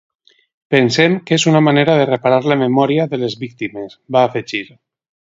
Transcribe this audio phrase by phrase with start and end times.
[0.75, 4.63] Pensem que és una manera de reparar la memòria de les víctimes, va afegir.